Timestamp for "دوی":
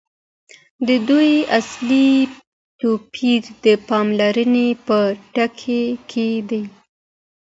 1.09-1.31